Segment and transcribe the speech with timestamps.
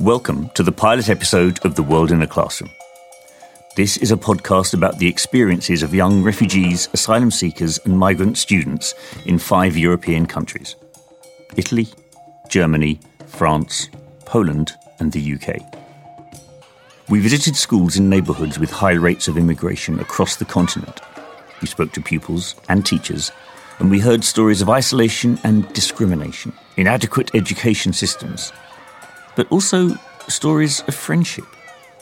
[0.00, 2.70] Welcome to the pilot episode of The World in a Classroom.
[3.76, 8.94] This is a podcast about the experiences of young refugees, asylum seekers, and migrant students
[9.26, 10.74] in five European countries
[11.58, 11.86] Italy,
[12.48, 13.90] Germany, France,
[14.24, 15.60] Poland, and the UK.
[17.10, 21.02] We visited schools in neighbourhoods with high rates of immigration across the continent.
[21.60, 23.32] We spoke to pupils and teachers,
[23.78, 28.50] and we heard stories of isolation and discrimination, inadequate education systems,
[29.40, 29.96] but also
[30.28, 31.46] stories of friendship,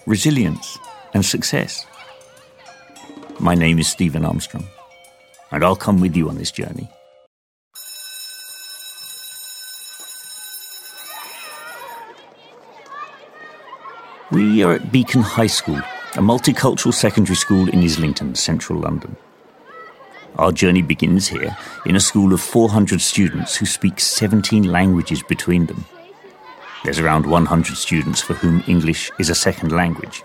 [0.06, 0.76] resilience,
[1.14, 1.86] and success.
[3.38, 4.66] My name is Stephen Armstrong,
[5.52, 6.88] and I'll come with you on this journey.
[14.32, 15.78] We are at Beacon High School,
[16.16, 19.14] a multicultural secondary school in Islington, central London.
[20.38, 25.66] Our journey begins here in a school of 400 students who speak 17 languages between
[25.66, 25.84] them.
[26.84, 30.22] There's around 100 students for whom English is a second language.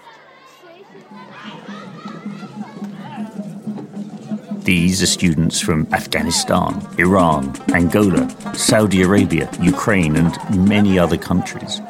[4.63, 11.81] These are students from Afghanistan, Iran, Angola, Saudi Arabia, Ukraine, and many other countries.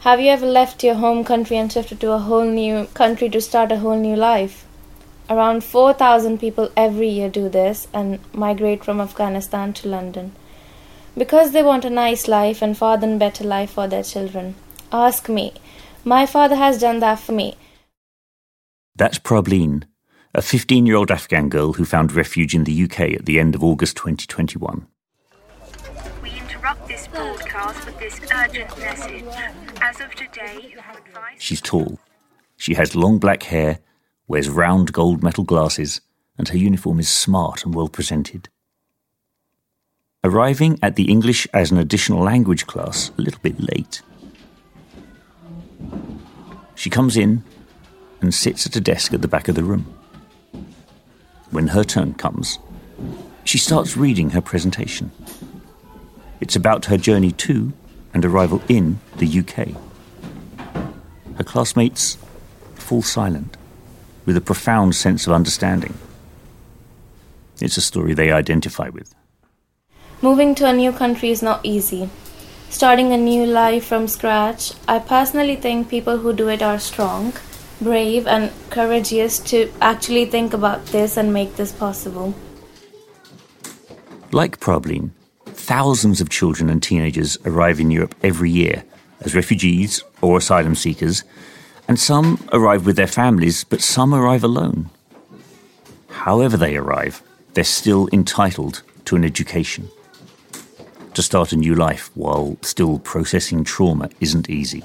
[0.00, 3.40] Have you ever left your home country and shifted to a whole new country to
[3.40, 4.64] start a whole new life?
[5.30, 10.32] Around 4,000 people every year do this and migrate from Afghanistan to London
[11.16, 14.54] because they want a nice life and far than better life for their children.
[14.92, 15.52] Ask me.
[16.04, 17.56] My father has done that for me.
[18.96, 19.84] That's Prableen,
[20.34, 23.54] a 15 year old Afghan girl who found refuge in the UK at the end
[23.54, 24.86] of August 2021.
[26.22, 29.24] We interrupt this broadcast with this urgent message.
[29.80, 30.74] As of today,
[31.38, 31.98] She's tall.
[32.56, 33.80] She has long black hair,
[34.28, 36.00] wears round gold metal glasses,
[36.38, 38.48] and her uniform is smart and well presented.
[40.24, 44.02] Arriving at the English as an additional language class a little bit late.
[46.76, 47.42] She comes in
[48.20, 49.92] and sits at a desk at the back of the room.
[51.50, 52.60] When her turn comes,
[53.42, 55.10] she starts reading her presentation.
[56.40, 57.72] It's about her journey to
[58.14, 59.70] and arrival in the UK.
[61.36, 62.16] Her classmates
[62.76, 63.56] fall silent
[64.24, 65.94] with a profound sense of understanding.
[67.60, 69.16] It's a story they identify with.
[70.22, 72.08] Moving to a new country is not easy.
[72.70, 77.32] Starting a new life from scratch, I personally think people who do it are strong,
[77.80, 82.34] brave, and courageous to actually think about this and make this possible.
[84.30, 85.10] Like Prableen,
[85.44, 88.84] thousands of children and teenagers arrive in Europe every year
[89.22, 91.24] as refugees or asylum seekers,
[91.88, 94.88] and some arrive with their families, but some arrive alone.
[96.10, 97.24] However, they arrive,
[97.54, 99.90] they're still entitled to an education.
[101.14, 104.82] To start a new life while still processing trauma isn't easy,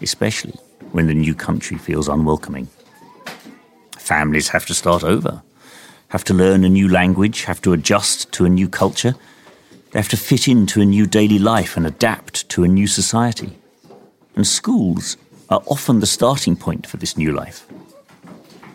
[0.00, 0.54] especially
[0.92, 2.68] when the new country feels unwelcoming.
[3.98, 5.42] Families have to start over,
[6.08, 9.16] have to learn a new language, have to adjust to a new culture,
[9.90, 13.58] they have to fit into a new daily life and adapt to a new society.
[14.36, 15.16] And schools
[15.48, 17.66] are often the starting point for this new life.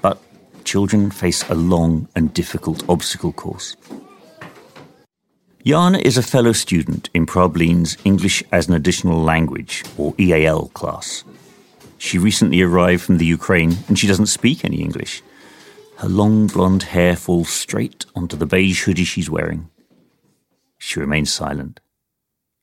[0.01, 0.21] But
[0.65, 3.77] children face a long and difficult obstacle course.
[5.63, 11.23] Jana is a fellow student in Prableen's English as an Additional Language, or EAL, class.
[11.99, 15.21] She recently arrived from the Ukraine and she doesn't speak any English.
[15.97, 19.69] Her long blonde hair falls straight onto the beige hoodie she's wearing.
[20.79, 21.79] She remains silent,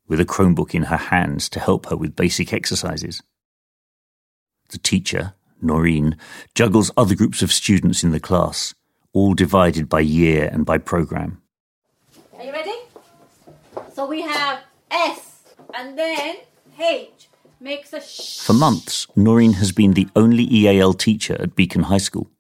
[0.09, 3.23] with a Chromebook in her hands to help her with basic exercises.
[4.71, 6.17] The teacher, Noreen,
[6.53, 8.75] juggles other groups of students in the class,
[9.13, 11.41] all divided by year and by programme.
[12.37, 12.78] Are you ready?
[13.99, 14.61] So we have
[14.93, 15.43] S
[15.75, 16.37] and then
[16.79, 17.29] H
[17.59, 18.39] makes a sh.
[18.39, 22.31] For months, Noreen has been the only EAL teacher at Beacon High School.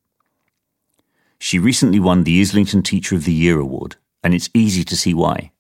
[1.40, 5.12] She recently won the Islington Teacher of the Year award, and it's easy to see
[5.12, 5.50] why.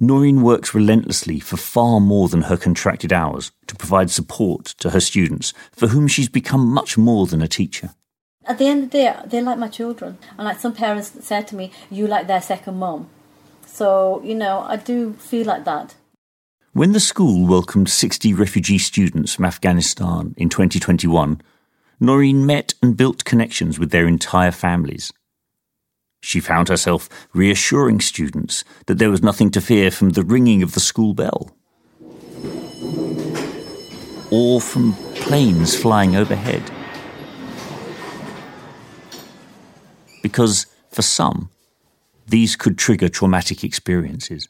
[0.00, 5.00] Noreen works relentlessly for far more than her contracted hours to provide support to her
[5.00, 7.90] students, for whom she's become much more than a teacher.
[8.46, 10.16] At the end of the day, they're like my children.
[10.38, 13.10] And like some parents said to me, you like their second mom.
[13.72, 15.94] So, you know, I do feel like that.
[16.72, 21.40] When the school welcomed 60 refugee students from Afghanistan in 2021,
[22.00, 25.12] Noreen met and built connections with their entire families.
[26.20, 30.74] She found herself reassuring students that there was nothing to fear from the ringing of
[30.74, 31.50] the school bell
[34.30, 36.62] or from planes flying overhead.
[40.22, 41.50] Because for some,
[42.30, 44.48] these could trigger traumatic experiences.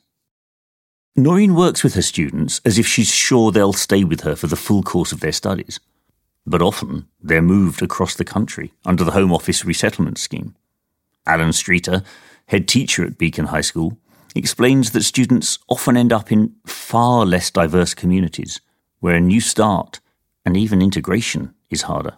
[1.16, 4.56] Noreen works with her students as if she's sure they'll stay with her for the
[4.56, 5.80] full course of their studies.
[6.46, 10.54] But often they're moved across the country under the Home Office resettlement scheme.
[11.26, 12.02] Alan Streeter,
[12.46, 13.98] head teacher at Beacon High School,
[14.34, 18.60] explains that students often end up in far less diverse communities
[19.00, 20.00] where a new start
[20.44, 22.16] and even integration is harder.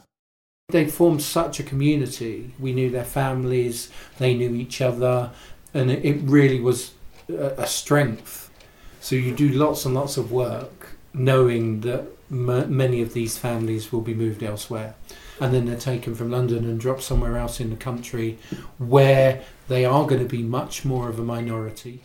[0.73, 2.55] They formed such a community.
[2.59, 5.31] We knew their families, they knew each other,
[5.75, 6.93] and it, really was
[7.29, 8.51] a, a strength.
[8.99, 13.93] So you do lots and lots of work knowing that m- many of these families
[13.93, 14.95] will be moved elsewhere.
[15.41, 18.39] And then they're taken from London and dropped somewhere else in the country
[18.79, 22.05] where they are going to be much more of a minority.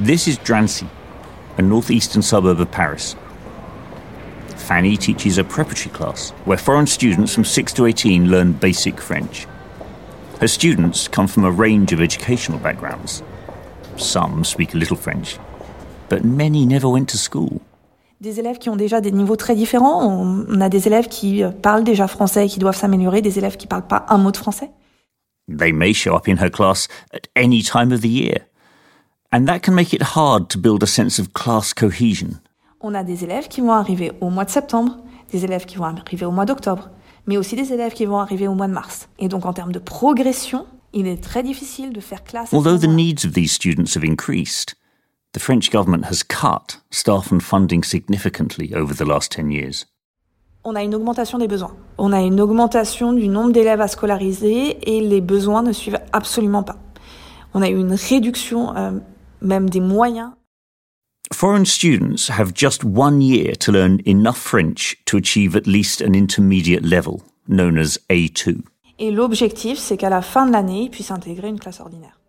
[0.00, 0.88] This is Drancy,
[1.58, 3.14] a northeastern suburb of Paris.
[4.64, 9.46] Fanny teaches a preparatory class where foreign students from 6 to 18 learn basic French.
[10.40, 13.22] Her students come from a range of educational backgrounds.
[13.96, 15.38] Some speak a little French,
[16.08, 17.60] but many never went to school.
[18.22, 20.02] Des élèves qui ont déjà des niveaux très différents.
[20.02, 23.66] On a des élèves qui parlent déjà français et qui doivent s'améliorer, des élèves qui
[23.66, 24.70] parlent pas un mot de français.
[25.46, 28.46] They may show up in her class at any time of the year,
[29.30, 32.40] and that can make it hard to build a sense of class cohesion.
[32.86, 34.98] On a des élèves qui vont arriver au mois de septembre,
[35.32, 36.90] des élèves qui vont arriver au mois d'octobre,
[37.26, 39.08] mais aussi des élèves qui vont arriver au mois de mars.
[39.18, 42.52] Et donc en termes de progression, il est très difficile de faire classe.
[42.52, 44.74] Although the needs of these students have increased,
[45.32, 49.86] the French government has cut staff and funding significantly over the last 10 years.
[50.62, 51.74] On a une augmentation des besoins.
[51.96, 56.62] On a une augmentation du nombre d'élèves à scolariser et les besoins ne suivent absolument
[56.62, 56.76] pas.
[57.54, 58.90] On a eu une réduction euh,
[59.40, 60.32] même des moyens.
[61.32, 66.14] Foreign students have just one year to learn enough French to achieve at least an
[66.14, 68.62] intermediate level, known as A2.
[68.98, 72.20] Et l'objectif, c'est qu'à la fin de l'année, ils puissent intégrer une classe ordinaire.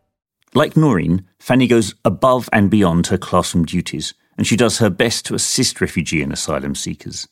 [0.54, 5.26] Like Noreen, Fanny goes above and beyond her classroom duties, and she does her best
[5.26, 7.28] to assist refugee and asylum seekers.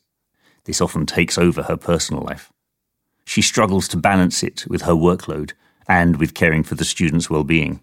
[0.65, 2.51] This often takes over her personal life.
[3.25, 5.53] She struggles to balance it with her workload
[5.87, 7.79] and with caring for the students' well-being.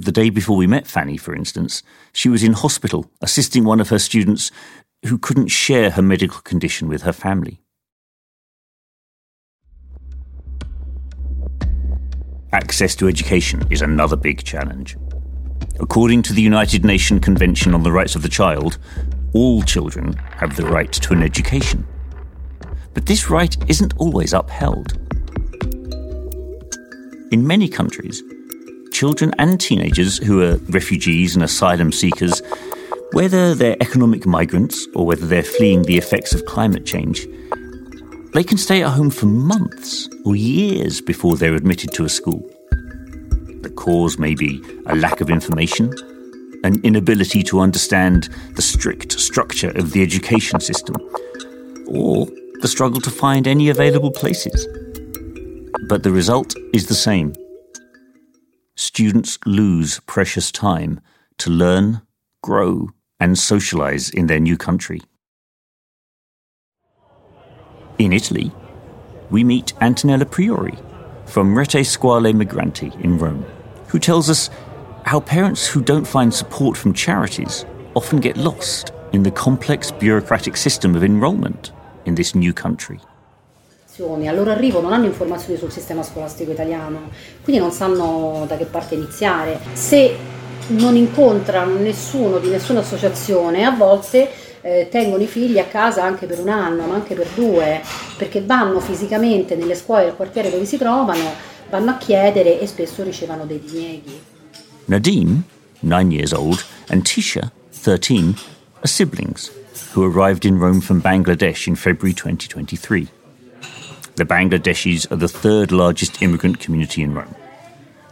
[0.00, 1.82] The day before we met Fanny, for instance,
[2.14, 4.50] she was in hospital assisting one of her students
[5.04, 7.60] who couldn't share her medical condition with her family.
[12.50, 14.96] Access to education is another big challenge.
[15.80, 18.78] According to the United Nations Convention on the Rights of the Child,
[19.34, 21.86] all children have the right to an education.
[22.94, 24.94] But this right isn't always upheld.
[27.30, 28.22] In many countries,
[29.00, 32.42] children and teenagers who are refugees and asylum seekers,
[33.12, 37.26] whether they're economic migrants or whether they're fleeing the effects of climate change,
[38.34, 42.46] they can stay at home for months or years before they're admitted to a school.
[43.62, 45.94] The cause may be a lack of information,
[46.62, 50.96] an inability to understand the strict structure of the education system,
[51.88, 52.26] or
[52.60, 54.68] the struggle to find any available places.
[55.88, 57.32] But the result is the same.
[58.80, 61.02] Students lose precious time
[61.36, 62.00] to learn,
[62.42, 62.88] grow,
[63.20, 65.02] and socialize in their new country.
[67.98, 68.50] In Italy,
[69.28, 70.78] we meet Antonella Priori
[71.26, 73.44] from Rete Scuole Migranti in Rome,
[73.88, 74.48] who tells us
[75.04, 80.56] how parents who don't find support from charities often get lost in the complex bureaucratic
[80.56, 81.72] system of enrolment
[82.06, 82.98] in this new country.
[84.28, 87.10] Al loro arrivo non hanno informazioni sul sistema scolastico italiano,
[87.42, 89.58] quindi non sanno da che parte iniziare.
[89.72, 90.16] Se
[90.68, 94.30] non incontrano nessuno di nessuna associazione, a volte
[94.62, 97.80] eh, tengono i figli a casa anche per un anno, ma anche per due,
[98.16, 101.32] perché vanno fisicamente nelle scuole del quartiere dove si trovano,
[101.68, 104.20] vanno a chiedere e spesso ricevono dei dinieghi.
[104.86, 105.42] Nadim,
[105.80, 107.52] nine years old, and Tisha,
[107.82, 108.34] 13,
[108.80, 109.50] are siblings
[109.92, 113.19] who arrived in Rome from Bangladesh in February 2023.
[114.20, 117.34] The Bangladeshis are the third largest immigrant community in Rome.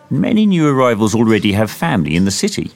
[0.08, 2.70] Many new arrivals already have family in the city.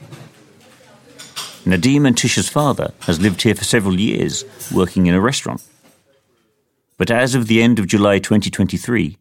[1.65, 5.63] Nadim and Tisha's father has lived here for several years, working in a restaurant.
[6.99, 9.17] But as of the end of July 2023,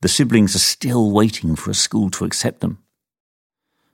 [0.00, 2.78] the siblings are still waiting for a school to accept them.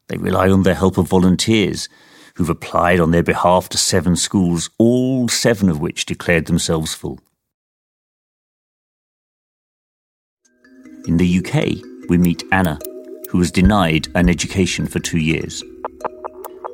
[0.08, 1.88] They rely on the help of volunteers
[2.34, 7.20] who've applied on their behalf to seven schools, all seven of which declared themselves full.
[11.06, 12.78] In the UK, we meet Anna,
[13.28, 15.64] who was denied an education for two years.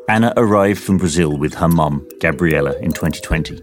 [0.07, 3.59] Anna arrived from Brazil with her mum, Gabriela, in 2020.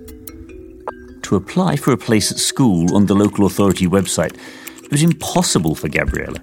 [1.22, 4.38] To apply for a place at school on the local authority website,
[4.84, 6.40] it was impossible for Gabriela.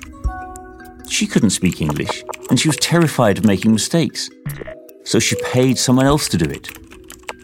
[1.09, 4.31] She couldn't speak English, and she was terrified of making mistakes.
[5.05, 6.69] So she paid someone else to do it.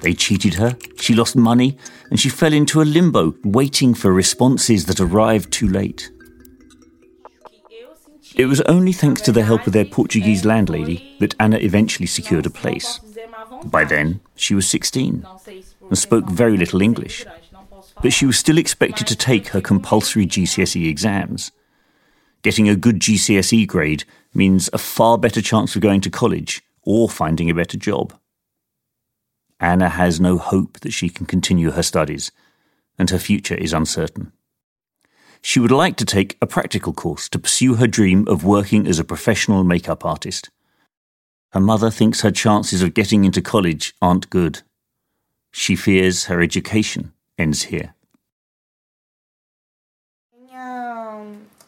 [0.03, 1.77] They cheated her, she lost money,
[2.11, 6.13] and she fell into a limbo, waiting for responses that arrived too late.
[8.39, 12.47] It was only thanks to the help of their Portuguese landlady that Anna eventually secured
[12.47, 13.01] a place.
[13.65, 15.27] By then, she was 16
[15.89, 17.27] and spoke very little English,
[18.01, 21.51] but she was still expected to take her compulsory GCSE exams.
[22.43, 27.09] Getting a good GCSE grade means a far better chance of going to college or
[27.09, 28.15] finding a better job.
[29.59, 32.31] Anna has no hope that she can continue her studies,
[32.97, 34.33] and her future is uncertain.
[35.41, 38.99] She would like to take a practical course to pursue her dream of working as
[38.99, 40.51] a professional makeup artist.
[41.53, 44.63] Her mother thinks her chances of getting into college aren't good.
[45.51, 47.95] She fears her education ends here.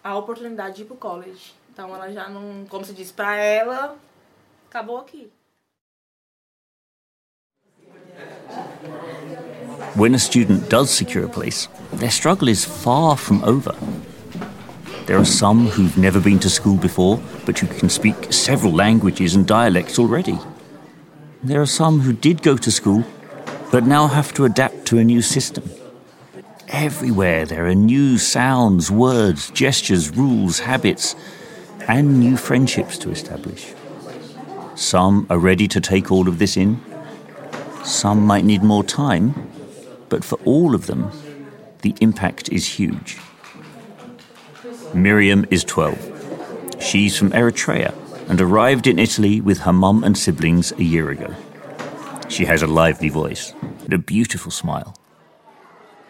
[0.03, 1.55] a oportunidade de ir college.
[1.73, 3.97] Então ela já não, como se diz, para ela,
[4.69, 5.31] acabou aqui.
[9.95, 13.75] When a student does secure a place, their struggle is far from over.
[15.07, 19.35] There are some who've never been to school before, but who can speak several languages
[19.35, 20.39] and dialects already.
[21.43, 23.05] There are some who did go to school,
[23.73, 25.69] but now have to adapt to a new system.
[26.69, 31.17] Everywhere there are new sounds, words, gestures, rules, habits,
[31.89, 33.75] and new friendships to establish.
[34.77, 36.81] Some are ready to take all of this in.
[37.85, 39.35] Some might need more time,
[40.11, 41.11] but for all of them,
[41.81, 43.17] the impact is huge.
[44.93, 46.77] Miriam is 12.
[46.81, 47.95] She's from Eritrea
[48.29, 51.35] and arrived in Italy with her mum and siblings a year ago.
[52.29, 54.95] She has a lively voice and a beautiful smile.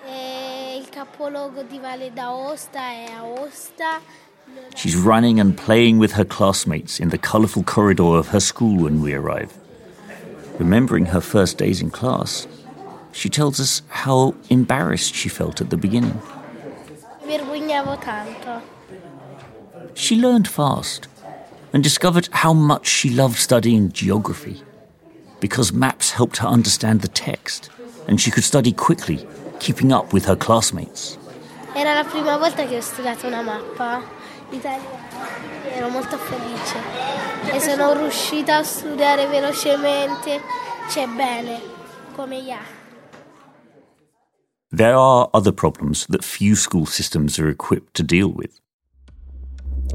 [0.06, 4.00] Eh, capoluogo di Valle d'Aosta è Aosta.
[4.74, 9.00] She's running and playing with her classmates in the colourful corridor of her school when
[9.00, 9.56] we arrive.
[10.58, 12.46] Remembering her first days in class,
[13.12, 16.20] she tells us how embarrassed she felt at the beginning.
[19.94, 21.08] She learned fast
[21.72, 24.62] and discovered how much she loved studying geography
[25.40, 27.70] because maps helped her understand the text
[28.08, 29.26] and she could study quickly,
[29.58, 31.16] keeping up with her classmates.
[31.74, 34.02] Era la prima volta che ho studiato una mappa
[34.50, 35.08] italiana.
[35.72, 36.78] Ero molto felice
[37.52, 40.40] e sono riuscita a studiare velocemente,
[40.90, 41.60] cioè bene,
[42.16, 42.79] come gli altri.
[44.72, 48.60] There are other problems that few school systems are equipped to deal with.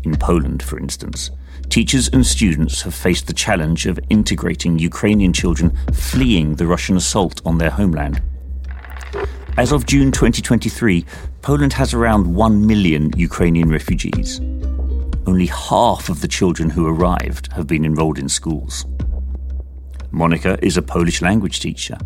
[0.04, 1.32] In Poland, for instance,
[1.70, 7.42] teachers and students have faced the challenge of integrating Ukrainian children fleeing the Russian assault
[7.46, 8.22] on their homeland.
[9.56, 11.06] As of June 2023,
[11.42, 14.42] Poland has around 1 million Ukrainian refugees.
[15.26, 18.86] Only half of the children who arrived have been enrolled in schools.
[20.12, 21.98] Monica is a Polish language teacher.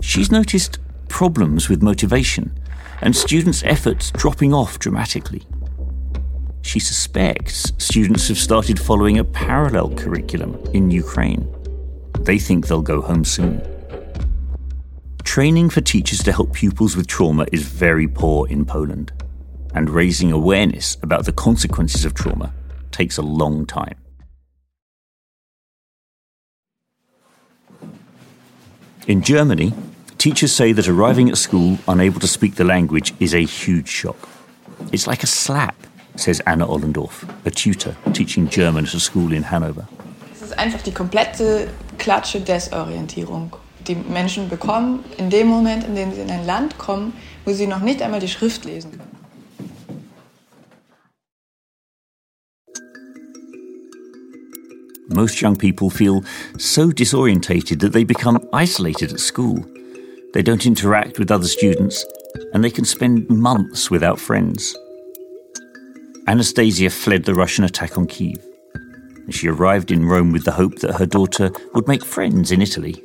[0.00, 0.78] She's noticed
[1.10, 2.58] problems with motivation
[3.02, 5.42] and students' efforts dropping off dramatically.
[6.62, 11.46] She suspects students have started following a parallel curriculum in Ukraine.
[12.20, 13.60] They think they'll go home soon.
[15.24, 19.12] Training for teachers to help pupils with trauma is very poor in Poland,
[19.74, 22.52] and raising awareness about the consequences of trauma
[22.92, 23.96] takes a long time.
[29.06, 29.72] In Germany,
[30.20, 34.28] teachers say that arriving at school unable to speak the language is a huge shock.
[34.92, 35.74] It's like a slap,
[36.14, 39.88] says Anna Ollendorf, a tutor teaching German at a school in Hanover.
[40.34, 43.56] Es ist einfach die komplette Klatsche Desorientierung,
[43.88, 47.14] die Menschen bekommen in dem Moment, in dem sie in ein Land kommen,
[47.46, 49.10] wo sie noch nicht einmal die Schrift lesen können.
[55.08, 56.22] Most young people feel
[56.58, 59.64] so disorientated that they become isolated at school.
[60.33, 62.05] They don't interact with other students,
[62.53, 64.75] and they can spend months without friends.
[66.27, 68.43] Anastasia fled the Russian attack on Kiev.
[69.29, 73.03] She arrived in Rome with the hope that her daughter would make friends in Italy.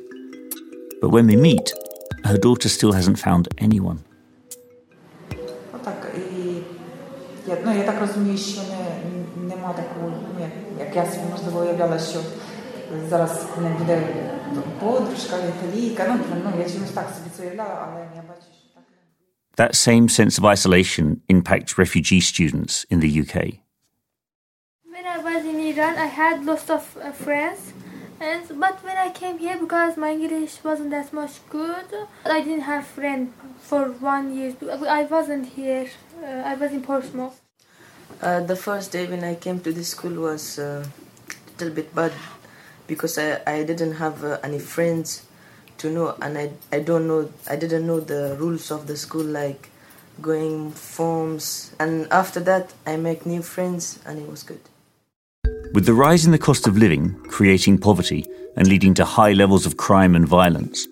[1.01, 1.73] But when we meet,
[2.25, 3.99] her daughter still hasn't found anyone.
[5.73, 6.61] Ну так, і
[7.47, 9.01] я, ну, я так розумію, що не,
[9.49, 10.51] нема такого, ну, як,
[10.87, 12.19] як я собі можливо уявляла, що
[13.09, 14.01] зараз не буде
[14.79, 18.83] подружка, італійка, ну, ну, я чомусь так собі це уявляла, але я бачу, що так.
[19.57, 23.35] That same sense of isolation impacts refugee students in the UK.
[24.95, 27.61] When I was in Iran, I had lots of uh, friends,
[28.29, 31.89] and but when I came here, because my English wasn't that much good,
[32.37, 33.27] I didn't have friends
[33.69, 34.51] for one year.
[35.01, 35.87] I wasn't here.
[36.25, 37.37] Uh, I was in Portsmouth.
[38.27, 40.85] Uh, the first day when I came to the school was uh,
[41.61, 42.11] little bit bad
[42.86, 45.26] because I, I didn't have uh, any friends
[45.78, 49.24] to know and I, I don't know I didn't know the rules of the school
[49.24, 49.70] like
[50.20, 54.60] going forms and after that I make new friends and it was good.
[55.74, 58.24] With the rise in the cost of living, creating poverty
[58.56, 60.88] and leading to high levels of crime and violence,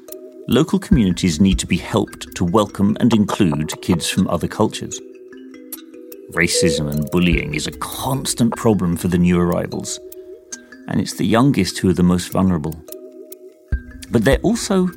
[0.46, 5.00] local communities need to be helped to welcome and include kids from other cultures.
[6.32, 9.98] Racism and bullying is a constant problem for the new arrivals,
[10.88, 12.74] and it's the youngest who are the most vulnerable.
[14.10, 14.88] But they're also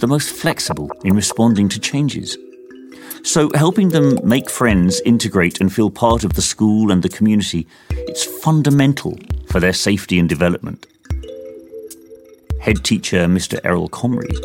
[0.00, 2.36] the most flexible in responding to changes.
[3.24, 7.68] So, helping them make friends, integrate, and feel part of the school and the community,
[7.90, 10.86] it's fundamental for their safety and development.
[12.60, 13.60] Head teacher Mr.
[13.64, 14.36] Errol Comrie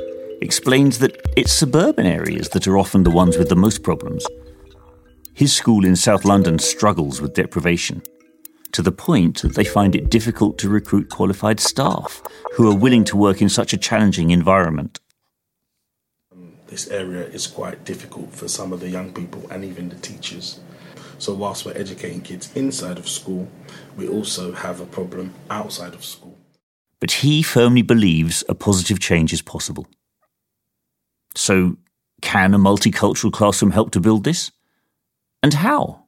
[0.42, 4.26] explains that it's suburban areas that are often the ones with the most problems.
[5.34, 8.02] His school in South London struggles with deprivation,
[8.78, 12.22] to the point that they find it difficult to recruit qualified staff
[12.54, 15.00] who are willing to work in such a challenging environment.
[16.68, 20.60] This area is quite difficult for some of the young people and even the teachers.
[21.18, 23.48] So, whilst we're educating kids inside of school,
[23.96, 26.38] we also have a problem outside of school.
[27.00, 29.88] But he firmly believes a positive change is possible.
[31.34, 31.78] So,
[32.22, 34.52] can a multicultural classroom help to build this?
[35.42, 36.07] And how?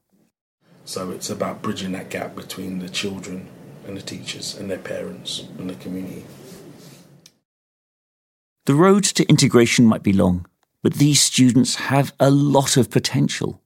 [0.90, 3.48] So, it's about bridging that gap between the children
[3.86, 6.26] and the teachers and their parents and the community.
[8.66, 10.48] The road to integration might be long,
[10.82, 13.62] but these students have a lot of potential.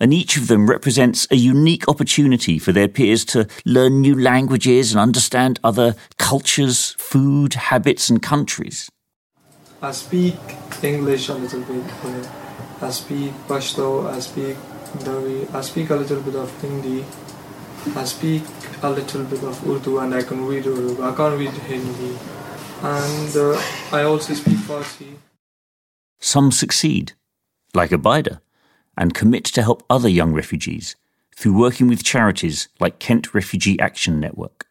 [0.00, 4.90] And each of them represents a unique opportunity for their peers to learn new languages
[4.90, 8.88] and understand other cultures, food, habits, and countries.
[9.82, 10.38] I speak
[10.82, 11.84] English a little bit.
[12.80, 14.10] I speak Pashto.
[14.10, 14.56] I speak
[15.04, 15.46] Dari.
[15.52, 17.04] I speak a little bit of Hindi.
[17.96, 18.42] I speak
[18.82, 21.02] a little bit of Urdu and I can read Urdu.
[21.02, 22.16] I can't read Hindi.
[22.82, 23.60] And uh,
[23.92, 25.16] I also speak Farsi.
[26.20, 27.12] Some succeed,
[27.74, 28.40] like Abida,
[28.96, 30.96] and commit to help other young refugees
[31.34, 34.66] through working with charities like Kent Refugee Action Network.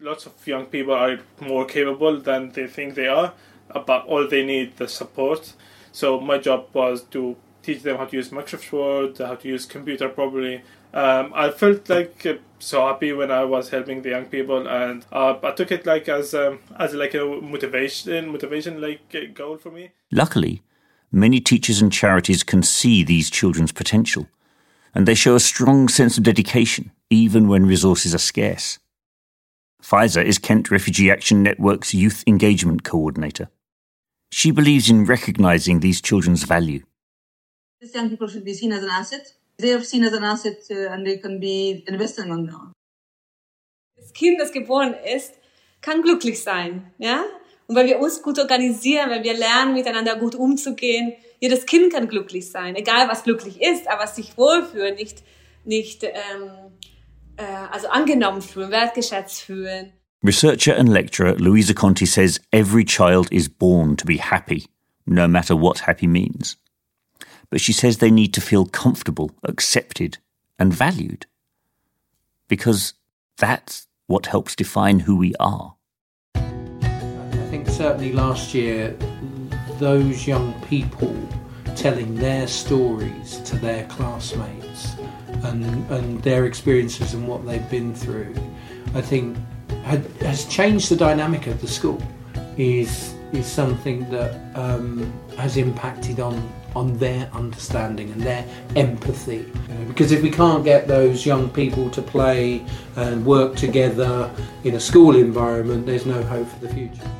[0.00, 3.34] Lots of young people are more capable than they think they are,
[3.72, 5.52] but all they need the support.
[5.92, 9.66] So my job was to teach them how to use Microsoft Word, how to use
[9.66, 10.62] computer properly.
[10.92, 15.04] Um, I felt like uh, so happy when I was helping the young people, and
[15.12, 19.70] uh, I took it like as um, as like a motivation, motivation like goal for
[19.70, 19.92] me.
[20.10, 20.62] Luckily,
[21.10, 24.28] many teachers and charities can see these children's potential,
[24.94, 28.78] and they show a strong sense of dedication even when resources are scarce.
[29.82, 33.50] Faiza is Kent Refugee Action Network's Youth Engagement Coordinator.
[34.30, 36.84] She believes in recognizing these children's value.
[37.82, 39.34] These young people should be seen as an asset.
[39.58, 42.72] They are seen as an asset uh, and they can be investing on them.
[43.96, 45.34] Das Kind, das geboren ist,
[45.80, 47.24] kann glücklich sein, ja?
[47.66, 52.06] Und weil wir uns gut organisieren, weil wir lernen, miteinander gut umzugehen, jedes Kind kann
[52.06, 55.24] glücklich sein, egal was glücklich ist, aber sich wohlfühlen, nicht,
[55.64, 56.70] nicht ähm,
[57.36, 57.42] äh,
[57.72, 59.92] also angenommen fühlen, wertgeschätzt fühlen.
[60.24, 64.68] Researcher and lecturer Louisa Conti says every child is born to be happy,
[65.04, 66.61] no matter what happy means.
[67.52, 70.16] But she says they need to feel comfortable, accepted,
[70.58, 71.26] and valued.
[72.48, 72.94] Because
[73.36, 75.74] that's what helps define who we are.
[76.34, 78.96] I think certainly last year,
[79.78, 81.14] those young people
[81.76, 84.94] telling their stories to their classmates
[85.42, 88.34] and, and their experiences and what they've been through,
[88.94, 89.36] I think
[89.84, 92.02] had, has changed the dynamic of the school.
[92.56, 99.44] Is is something that um, has impacted on on their understanding and their empathy.
[99.68, 102.64] You know, because if we can't get those young people to play
[102.96, 104.30] and work together
[104.64, 107.10] in a school environment, there's no hope for the future.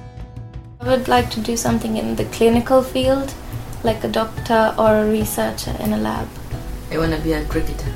[0.81, 3.35] I would like to do something in the clinical field,
[3.85, 6.29] like a doctor or a researcher in a lab.
[6.91, 7.93] I want to be a cricketer.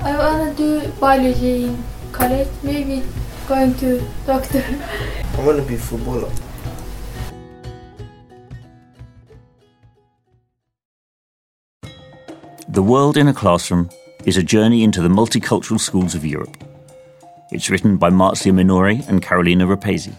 [0.00, 3.02] I want to do biology in college, maybe
[3.48, 4.64] going to doctor.
[5.38, 6.30] I want to be a footballer.
[12.76, 13.88] The World in a Classroom
[14.26, 16.62] is a journey into the multicultural schools of Europe.
[17.50, 20.14] It's written by Marzia Minore and Carolina Rapezzi.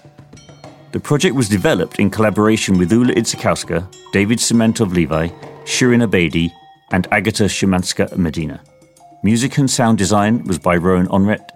[0.92, 5.28] The project was developed in collaboration with Ula Idzikowska, David Simantov Levi,
[5.66, 6.52] Shirin Abedi,
[6.92, 8.60] and Agata Szymanska Medina.
[9.22, 11.52] Music and sound design was by Rohan Onraet.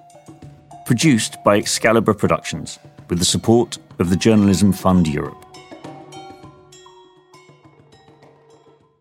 [0.85, 2.77] Produced by Excalibur Productions,
[3.09, 5.40] with the support of the Journalism Fund Europe.